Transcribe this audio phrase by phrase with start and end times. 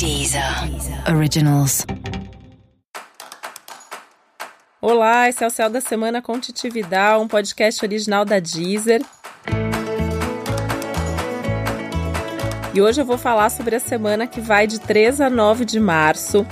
[0.00, 0.42] Deezer
[1.14, 1.84] Originals.
[4.80, 9.02] Olá, esse é o Céu da Semana com Titividade, um podcast original da Deezer.
[12.72, 15.78] E hoje eu vou falar sobre a semana que vai de 3 a 9 de
[15.78, 16.46] março.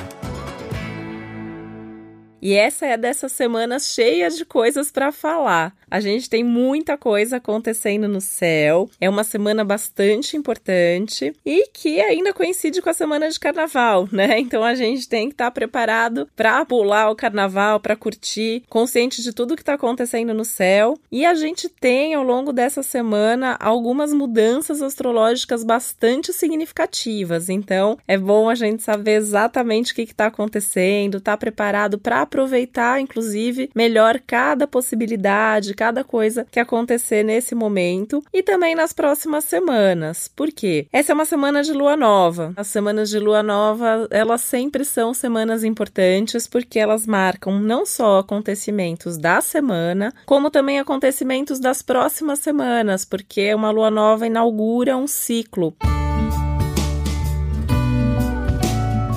[2.41, 5.75] E essa é dessas semanas cheias de coisas para falar.
[5.91, 8.91] A gente tem muita coisa acontecendo no céu.
[9.01, 14.39] É uma semana bastante importante e que ainda coincide com a semana de carnaval, né?
[14.49, 19.23] Então a gente tem que estar tá preparado para pular o carnaval, para curtir, consciente
[19.23, 20.99] de tudo que está acontecendo no céu.
[21.11, 27.49] E a gente tem ao longo dessa semana algumas mudanças astrológicas bastante significativas.
[27.49, 32.25] Então é bom a gente saber exatamente o que está acontecendo, estar tá preparado para
[32.29, 39.45] aproveitar, inclusive, melhor cada possibilidade, cada coisa que acontecer nesse momento e também nas próximas
[39.45, 40.29] semanas.
[40.29, 40.87] Por quê?
[40.93, 42.53] Essa é uma semana de lua nova.
[42.57, 48.19] As semanas de lua nova, elas sempre são semanas importantes porque elas marcam não só
[48.19, 55.07] acontecimentos da semana, como também acontecimentos das próximas semanas, porque uma lua nova inaugura um
[55.07, 55.75] ciclo.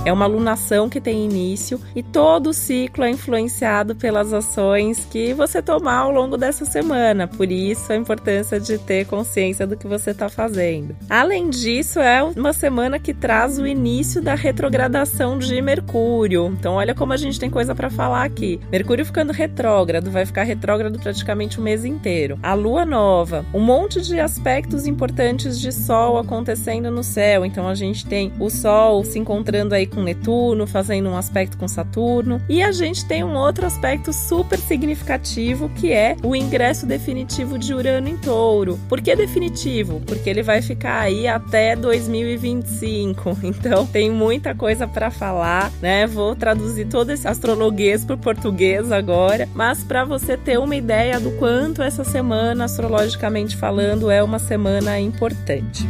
[0.03, 5.31] É uma alunação que tem início e todo o ciclo é influenciado pelas ações que
[5.31, 7.27] você tomar ao longo dessa semana.
[7.27, 10.95] Por isso a importância de ter consciência do que você está fazendo.
[11.07, 16.47] Além disso, é uma semana que traz o início da retrogradação de Mercúrio.
[16.47, 18.59] Então, olha como a gente tem coisa para falar aqui.
[18.71, 22.39] Mercúrio ficando retrógrado, vai ficar retrógrado praticamente o mês inteiro.
[22.41, 27.45] A lua nova, um monte de aspectos importantes de Sol acontecendo no céu.
[27.45, 31.67] Então, a gente tem o Sol se encontrando aí com Netuno, fazendo um aspecto com
[31.67, 32.41] Saturno.
[32.49, 37.73] E a gente tem um outro aspecto super significativo que é o ingresso definitivo de
[37.73, 38.79] Urano em Touro.
[38.89, 40.01] Por que definitivo?
[40.05, 43.37] Porque ele vai ficar aí até 2025.
[43.51, 46.07] Então tem muita coisa para falar, né?
[46.07, 51.31] Vou traduzir todo esse astrologuês para português agora, mas para você ter uma ideia do
[51.31, 55.85] quanto essa semana, astrologicamente falando, é uma semana importante.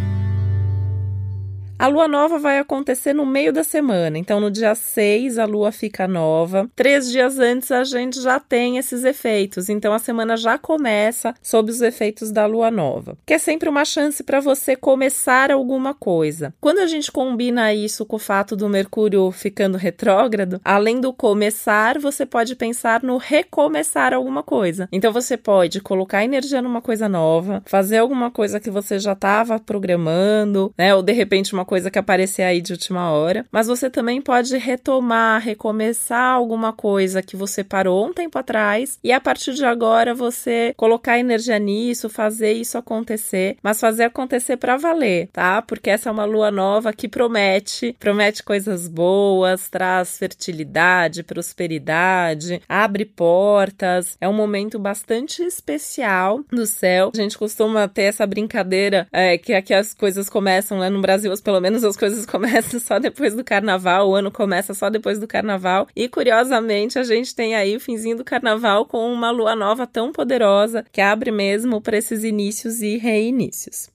[1.82, 5.72] A lua nova vai acontecer no meio da semana, então no dia 6 a lua
[5.72, 6.70] fica nova.
[6.76, 11.72] Três dias antes a gente já tem esses efeitos, então a semana já começa sob
[11.72, 16.54] os efeitos da lua nova, que é sempre uma chance para você começar alguma coisa.
[16.62, 21.98] Quando a gente combina isso com o fato do Mercúrio ficando retrógrado, além do começar,
[21.98, 24.88] você pode pensar no recomeçar alguma coisa.
[24.92, 29.60] Então você pode colocar energia numa coisa nova, fazer alguma coisa que você já estava
[29.60, 30.94] programando, né?
[30.94, 34.58] Ou de repente uma coisa que aparecer aí de última hora, mas você também pode
[34.58, 40.14] retomar, recomeçar alguma coisa que você parou um tempo atrás e a partir de agora
[40.14, 45.62] você colocar energia nisso, fazer isso acontecer, mas fazer acontecer para valer, tá?
[45.62, 53.06] Porque essa é uma lua nova que promete, promete coisas boas, traz fertilidade, prosperidade, abre
[53.06, 57.12] portas, é um momento bastante especial do céu.
[57.14, 60.90] A gente costuma ter essa brincadeira é, que aqui as coisas começam, né?
[60.90, 64.90] No Brasil, pelo menos as coisas começam só depois do carnaval, o ano começa só
[64.90, 65.88] depois do carnaval.
[65.96, 70.12] E curiosamente, a gente tem aí o finzinho do carnaval com uma lua nova tão
[70.12, 73.90] poderosa que abre mesmo para esses inícios e reinícios.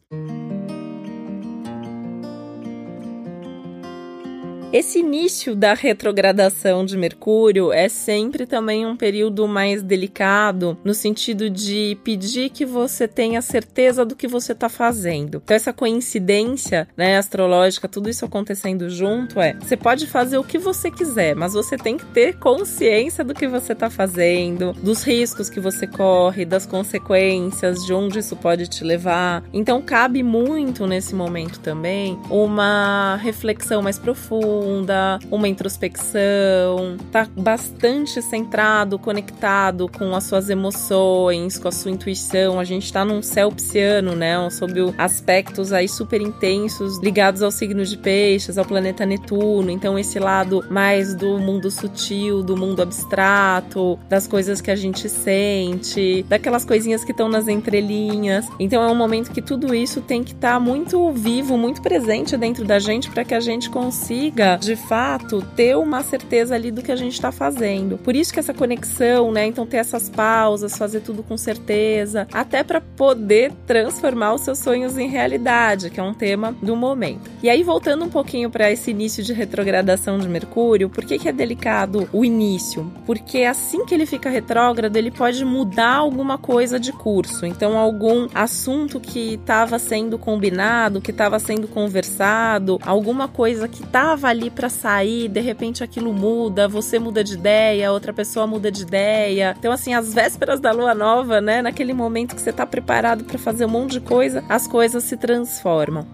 [4.73, 11.49] Esse início da retrogradação de Mercúrio é sempre também um período mais delicado, no sentido
[11.49, 15.41] de pedir que você tenha certeza do que você está fazendo.
[15.43, 20.59] Então, essa coincidência né, astrológica, tudo isso acontecendo junto, é: você pode fazer o que
[20.59, 25.49] você quiser, mas você tem que ter consciência do que você está fazendo, dos riscos
[25.49, 29.45] que você corre, das consequências, de onde isso pode te levar.
[29.53, 38.23] Então, cabe muito nesse momento também uma reflexão mais profunda profunda, uma introspecção, tá bastante
[38.23, 42.59] centrado, conectado com as suas emoções, com a sua intuição.
[42.59, 44.49] A gente tá num céu pisciano, né?
[44.51, 49.71] Sob aspectos aí super intensos ligados ao signo de peixes, ao planeta Netuno.
[49.71, 55.09] Então, esse lado mais do mundo sutil, do mundo abstrato, das coisas que a gente
[55.09, 58.47] sente, daquelas coisinhas que estão nas entrelinhas.
[58.59, 62.37] Então, é um momento que tudo isso tem que estar tá muito vivo, muito presente
[62.37, 66.83] dentro da gente para que a gente consiga de fato, ter uma certeza ali do
[66.83, 67.99] que a gente está fazendo.
[67.99, 69.47] Por isso que essa conexão, né?
[69.47, 74.97] Então ter essas pausas, fazer tudo com certeza, até para poder transformar os seus sonhos
[74.99, 77.31] em realidade, que é um tema do momento.
[77.43, 81.29] E aí voltando um pouquinho para esse início de retrogradação de Mercúrio, por que, que
[81.29, 82.91] é delicado o início?
[83.05, 87.47] Porque assim que ele fica retrógrado, ele pode mudar alguma coisa de curso.
[87.47, 94.29] Então algum assunto que estava sendo combinado, que estava sendo conversado, alguma coisa que estava
[94.37, 98.83] ali para sair, de repente aquilo muda, você muda de ideia, outra pessoa muda de
[98.83, 99.57] ideia.
[99.59, 101.63] Então, assim, as vésperas da lua nova, né?
[101.63, 105.17] Naquele momento que você tá preparado para fazer um monte de coisa, as coisas se
[105.17, 106.07] transformam.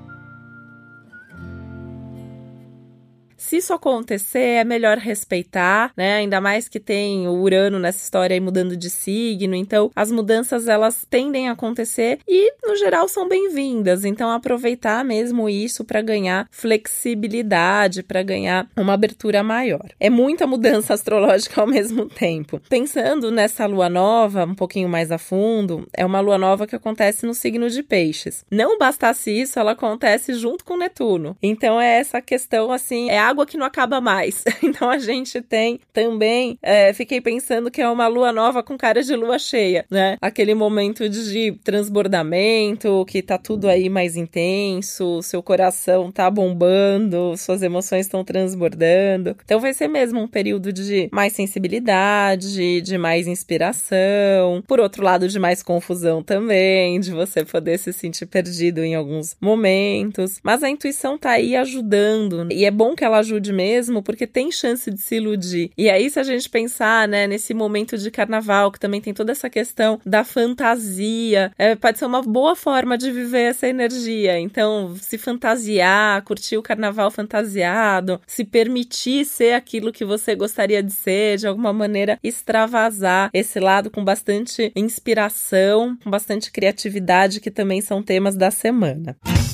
[3.52, 6.14] Se isso acontecer, é melhor respeitar, né?
[6.14, 9.54] Ainda mais que tem o Urano nessa história aí mudando de signo.
[9.54, 14.06] Então, as mudanças elas tendem a acontecer e, no geral, são bem-vindas.
[14.06, 19.84] Então, aproveitar mesmo isso para ganhar flexibilidade, para ganhar uma abertura maior.
[20.00, 22.58] É muita mudança astrológica ao mesmo tempo.
[22.70, 27.26] Pensando nessa lua nova, um pouquinho mais a fundo, é uma lua nova que acontece
[27.26, 28.46] no signo de Peixes.
[28.50, 31.36] Não bastasse isso, ela acontece junto com Netuno.
[31.42, 34.44] Então, é essa questão assim, é água água que não acaba mais.
[34.62, 39.02] Então a gente tem também, é, fiquei pensando que é uma lua nova com cara
[39.02, 40.16] de lua cheia, né?
[40.20, 47.62] Aquele momento de transbordamento, que tá tudo aí mais intenso, seu coração tá bombando, suas
[47.62, 49.36] emoções estão transbordando.
[49.44, 55.28] Então vai ser mesmo um período de mais sensibilidade, de mais inspiração, por outro lado,
[55.28, 60.40] de mais confusão também, de você poder se sentir perdido em alguns momentos.
[60.42, 64.26] Mas a intuição tá aí ajudando, e é bom que ela ajude ajude mesmo, porque
[64.26, 65.70] tem chance de se iludir.
[65.76, 69.32] E aí, se a gente pensar, né, nesse momento de carnaval, que também tem toda
[69.32, 74.38] essa questão da fantasia, é, pode ser uma boa forma de viver essa energia.
[74.38, 80.92] Então, se fantasiar, curtir o carnaval fantasiado, se permitir ser aquilo que você gostaria de
[80.92, 87.80] ser, de alguma maneira extravasar esse lado com bastante inspiração, com bastante criatividade, que também
[87.80, 89.16] são temas da semana.
[89.24, 89.51] Essa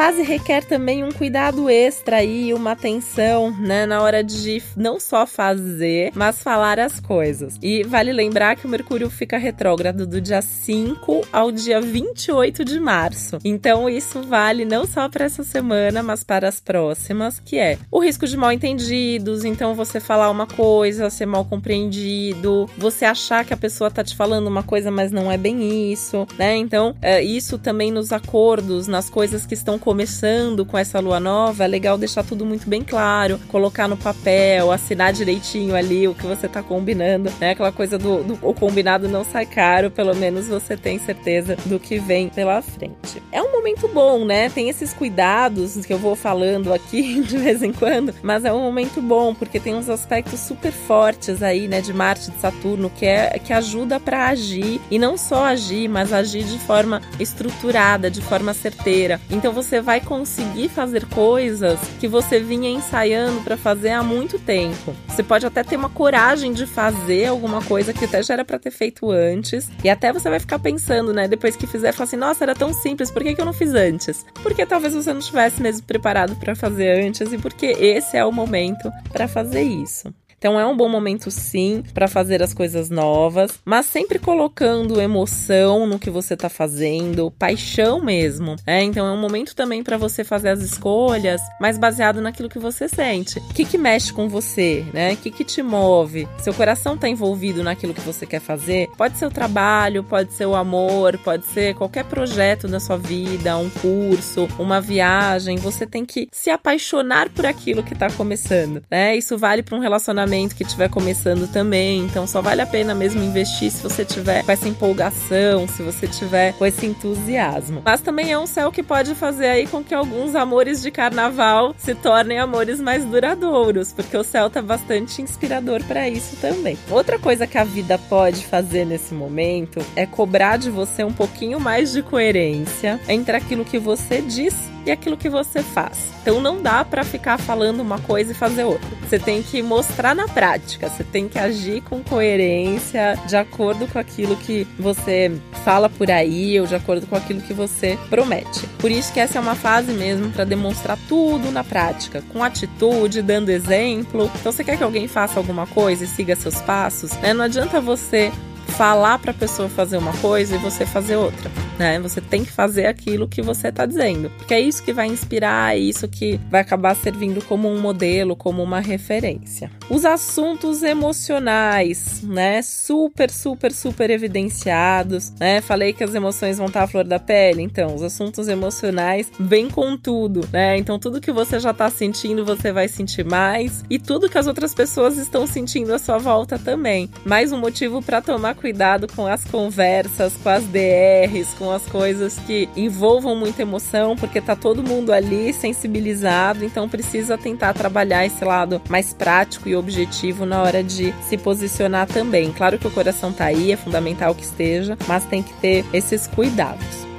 [0.00, 5.26] fase requer também um cuidado extra e uma atenção, né, na hora de não só
[5.26, 7.58] fazer, mas falar as coisas.
[7.60, 12.80] E vale lembrar que o Mercúrio fica retrógrado do dia 5 ao dia 28 de
[12.80, 13.36] março.
[13.44, 18.00] Então isso vale não só para essa semana, mas para as próximas, que é o
[18.00, 23.52] risco de mal entendidos, então você falar uma coisa, ser mal compreendido, você achar que
[23.52, 26.56] a pessoa tá te falando uma coisa, mas não é bem isso, né?
[26.56, 31.64] Então, é, isso também nos acordos, nas coisas que estão começando com essa lua nova,
[31.64, 36.24] é legal deixar tudo muito bem claro, colocar no papel, assinar direitinho ali o que
[36.24, 37.50] você tá combinando, né?
[37.50, 41.80] Aquela coisa do, do o combinado não sai caro, pelo menos você tem certeza do
[41.80, 43.20] que vem pela frente.
[43.32, 44.48] É um momento bom, né?
[44.48, 48.62] Tem esses cuidados que eu vou falando aqui de vez em quando, mas é um
[48.62, 53.06] momento bom porque tem uns aspectos super fortes aí, né, de Marte, de Saturno, que
[53.06, 58.22] é que ajuda para agir e não só agir, mas agir de forma estruturada, de
[58.22, 59.20] forma certeira.
[59.28, 64.38] Então então você vai conseguir fazer coisas que você vinha ensaiando para fazer há muito
[64.38, 64.94] tempo.
[65.08, 68.58] Você pode até ter uma coragem de fazer alguma coisa que até já era para
[68.58, 72.16] ter feito antes, e até você vai ficar pensando, né, depois que fizer, falar assim:
[72.16, 74.26] "Nossa, era tão simples, por que, que eu não fiz antes?".
[74.42, 78.32] Porque talvez você não estivesse mesmo preparado para fazer antes e porque esse é o
[78.32, 80.12] momento para fazer isso.
[80.40, 85.86] Então é um bom momento sim para fazer as coisas novas, mas sempre colocando emoção
[85.86, 88.56] no que você tá fazendo, paixão mesmo.
[88.66, 92.58] É, então é um momento também para você fazer as escolhas, mas baseado naquilo que
[92.58, 93.38] você sente.
[93.38, 95.12] O que que mexe com você, né?
[95.12, 96.26] O que que te move?
[96.38, 98.88] Seu coração tá envolvido naquilo que você quer fazer?
[98.96, 103.58] Pode ser o trabalho, pode ser o amor, pode ser qualquer projeto da sua vida,
[103.58, 105.58] um curso, uma viagem.
[105.58, 109.14] Você tem que se apaixonar por aquilo que tá começando, né?
[109.14, 112.00] Isso vale para um relacionamento que estiver começando também.
[112.00, 116.06] Então só vale a pena mesmo investir se você tiver com essa empolgação, se você
[116.06, 117.82] tiver com esse entusiasmo.
[117.84, 121.74] Mas também é um céu que pode fazer aí com que alguns amores de carnaval
[121.76, 126.78] se tornem amores mais duradouros, porque o céu tá bastante inspirador para isso também.
[126.90, 131.58] Outra coisa que a vida pode fazer nesse momento é cobrar de você um pouquinho
[131.58, 136.10] mais de coerência entre aquilo que você diz e aquilo que você faz.
[136.22, 138.88] Então não dá para ficar falando uma coisa e fazer outra.
[139.08, 143.98] Você tem que mostrar na prática, você tem que agir com coerência, de acordo com
[143.98, 145.32] aquilo que você
[145.64, 148.66] fala por aí ou de acordo com aquilo que você promete.
[148.78, 153.22] Por isso que essa é uma fase mesmo para demonstrar tudo na prática, com atitude,
[153.22, 154.30] dando exemplo.
[154.38, 157.32] Então você quer que alguém faça alguma coisa e siga seus passos, né?
[157.32, 158.32] Não adianta você
[158.70, 161.98] falar para a pessoa fazer uma coisa e você fazer outra, né?
[161.98, 165.74] Você tem que fazer aquilo que você está dizendo, porque é isso que vai inspirar,
[165.74, 169.70] é isso que vai acabar servindo como um modelo, como uma referência.
[169.88, 172.60] Os assuntos emocionais, né?
[172.60, 175.62] Super, super, super evidenciados, né?
[175.62, 179.70] Falei que as emoções vão estar à flor da pele, então os assuntos emocionais vêm
[179.70, 180.76] com tudo, né?
[180.76, 184.46] Então tudo que você já está sentindo, você vai sentir mais e tudo que as
[184.46, 187.08] outras pessoas estão sentindo à sua volta também.
[187.24, 192.38] Mais um motivo para tomar cuidado com as conversas, com as DRs, com as coisas
[192.46, 198.44] que envolvam muita emoção, porque tá todo mundo ali sensibilizado, então precisa tentar trabalhar esse
[198.44, 202.52] lado mais prático e objetivo na hora de se posicionar também.
[202.52, 206.26] Claro que o coração tá aí, é fundamental que esteja, mas tem que ter esses
[206.26, 207.09] cuidados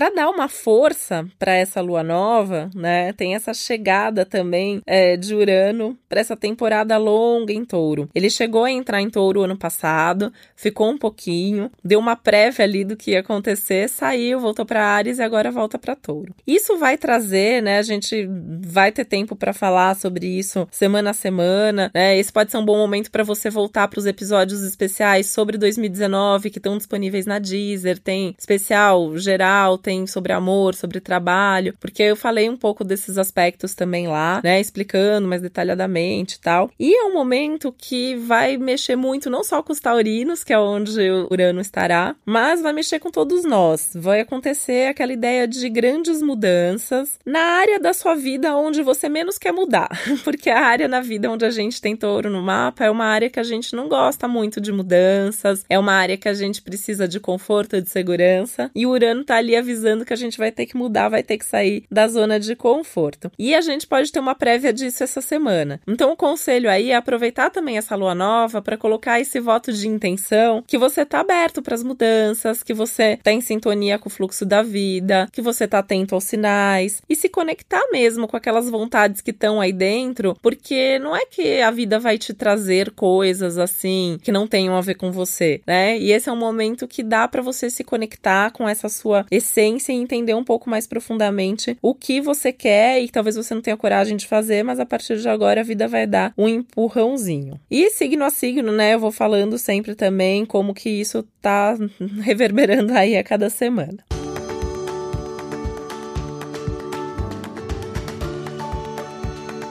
[0.00, 3.12] para dar uma força para essa lua nova, né?
[3.12, 8.08] Tem essa chegada também é, de Urano para essa temporada longa em Touro.
[8.14, 12.82] Ele chegou a entrar em Touro ano passado, ficou um pouquinho, deu uma prévia ali
[12.82, 16.34] do que ia acontecer, saiu, voltou para Ares e agora volta para Touro.
[16.46, 17.76] Isso vai trazer, né?
[17.76, 18.26] A gente
[18.64, 22.16] vai ter tempo para falar sobre isso semana a semana, né?
[22.16, 26.48] Esse pode ser um bom momento para você voltar para os episódios especiais sobre 2019
[26.48, 32.16] que estão disponíveis na Deezer, tem especial geral tem sobre amor, sobre trabalho, porque eu
[32.16, 36.70] falei um pouco desses aspectos também lá, né, explicando mais detalhadamente e tal.
[36.78, 40.58] E é um momento que vai mexer muito não só com os taurinos, que é
[40.58, 43.92] onde o Urano estará, mas vai mexer com todos nós.
[43.94, 49.38] Vai acontecer aquela ideia de grandes mudanças na área da sua vida onde você menos
[49.38, 49.88] quer mudar,
[50.24, 53.30] porque a área na vida onde a gente tem touro no mapa é uma área
[53.30, 57.08] que a gente não gosta muito de mudanças, é uma área que a gente precisa
[57.08, 60.66] de conforto de segurança, e o Urano tá ali avisando que a gente vai ter
[60.66, 63.30] que mudar, vai ter que sair da zona de conforto.
[63.38, 65.80] E a gente pode ter uma prévia disso essa semana.
[65.86, 69.88] Então, o conselho aí é aproveitar também essa lua nova para colocar esse voto de
[69.88, 74.12] intenção que você tá aberto para as mudanças, que você tá em sintonia com o
[74.12, 78.68] fluxo da vida, que você tá atento aos sinais e se conectar mesmo com aquelas
[78.68, 83.58] vontades que estão aí dentro, porque não é que a vida vai te trazer coisas
[83.58, 85.98] assim que não tenham a ver com você, né?
[85.98, 89.69] E esse é um momento que dá para você se conectar com essa sua essência
[89.76, 93.76] e entender um pouco mais profundamente o que você quer e talvez você não tenha
[93.76, 97.60] coragem de fazer, mas a partir de agora a vida vai dar um empurrãozinho.
[97.70, 98.94] E signo a signo, né?
[98.94, 101.76] Eu vou falando sempre também como que isso tá
[102.22, 104.09] reverberando aí a cada semana.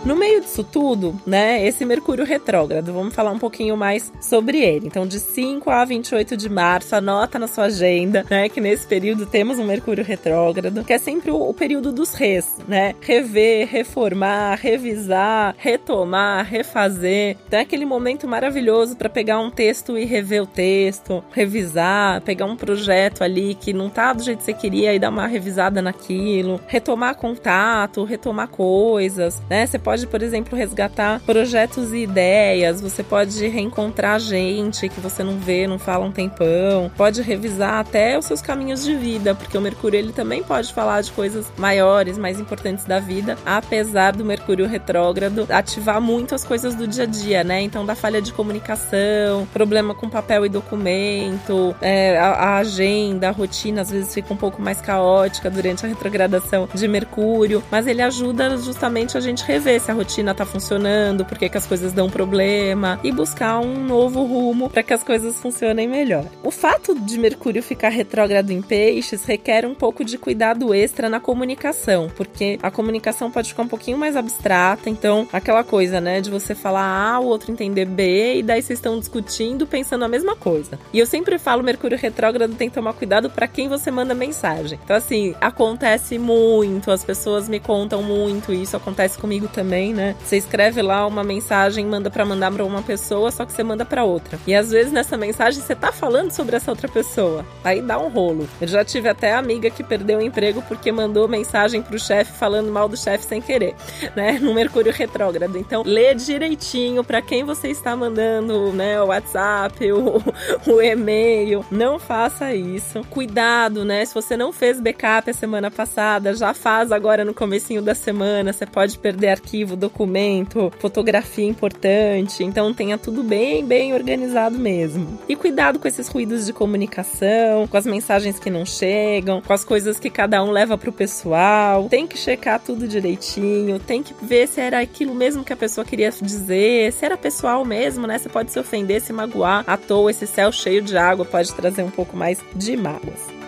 [0.05, 4.87] No meio disso tudo, né, esse Mercúrio retrógrado, vamos falar um pouquinho mais sobre ele.
[4.87, 9.25] Então, de 5 a 28 de março, anota na sua agenda, né, que nesse período
[9.25, 12.95] temos um Mercúrio retrógrado, que é sempre o, período dos res, né?
[13.01, 17.35] Rever, reformar, revisar, retomar, refazer.
[17.45, 22.45] Então, é aquele momento maravilhoso para pegar um texto e rever o texto, revisar, pegar
[22.45, 25.81] um projeto ali que não tá do jeito que você queria e dar uma revisada
[25.81, 29.65] naquilo, retomar contato, retomar coisas, né?
[29.65, 35.23] Você pode pode, por exemplo, resgatar projetos e ideias, você pode reencontrar gente que você
[35.23, 39.57] não vê, não fala um tempão, pode revisar até os seus caminhos de vida, porque
[39.57, 44.23] o Mercúrio ele também pode falar de coisas maiores, mais importantes da vida, apesar do
[44.23, 47.61] Mercúrio retrógrado ativar muito as coisas do dia a dia, né?
[47.61, 53.31] Então, da falha de comunicação, problema com papel e documento, é, a, a agenda, a
[53.31, 58.01] rotina às vezes fica um pouco mais caótica durante a retrogradação de Mercúrio, mas ele
[58.01, 62.09] ajuda justamente a gente rever se a rotina tá funcionando, por que as coisas dão
[62.09, 66.25] problema e buscar um novo rumo para que as coisas funcionem melhor.
[66.43, 71.19] O fato de Mercúrio ficar retrógrado em peixes requer um pouco de cuidado extra na
[71.19, 76.29] comunicação, porque a comunicação pode ficar um pouquinho mais abstrata, então aquela coisa, né, de
[76.29, 80.35] você falar A, o outro entender B, e daí vocês estão discutindo pensando a mesma
[80.35, 80.79] coisa.
[80.93, 84.79] E eu sempre falo, Mercúrio retrógrado tem que tomar cuidado para quem você manda mensagem.
[84.83, 90.15] Então assim, acontece muito, as pessoas me contam muito, isso acontece comigo também também, né?
[90.23, 93.85] Você escreve lá uma mensagem, manda para mandar para uma pessoa, só que você manda
[93.85, 94.39] para outra.
[94.47, 97.45] E às vezes nessa mensagem você tá falando sobre essa outra pessoa.
[97.63, 98.49] Aí dá um rolo.
[98.59, 102.71] Eu já tive até amiga que perdeu o emprego porque mandou mensagem pro chefe falando
[102.71, 103.75] mal do chefe sem querer,
[104.15, 104.39] né?
[104.41, 105.55] No Mercúrio retrógrado.
[105.55, 110.23] Então, lê direitinho para quem você está mandando, né, o WhatsApp, o,
[110.65, 111.63] o e-mail.
[111.69, 113.03] Não faça isso.
[113.11, 114.03] Cuidado, né?
[114.03, 118.51] Se você não fez backup a semana passada, já faz agora no comecinho da semana.
[118.51, 122.43] Você pode perder arquivo arquivo, documento, fotografia importante.
[122.43, 125.19] Então tenha tudo bem, bem organizado mesmo.
[125.27, 129.65] E cuidado com esses ruídos de comunicação, com as mensagens que não chegam, com as
[129.65, 131.87] coisas que cada um leva pro pessoal.
[131.89, 135.85] Tem que checar tudo direitinho, tem que ver se era aquilo mesmo que a pessoa
[135.85, 138.17] queria dizer, se era pessoal mesmo, né?
[138.17, 140.11] Você pode se ofender, se magoar à toa.
[140.11, 143.38] Esse céu cheio de água pode trazer um pouco mais de mágoas.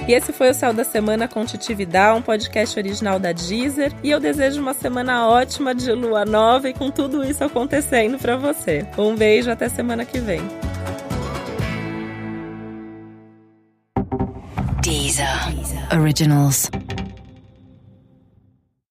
[0.08, 3.92] E esse foi o Céu da Semana com Titi Vidal, um podcast original da Deezer.
[4.02, 8.36] E eu desejo uma semana ótima de lua nova e com tudo isso acontecendo para
[8.36, 8.86] você.
[8.98, 10.40] Um beijo, até semana que vem.
[15.16, 15.92] Deezer.
[15.92, 16.68] Originals.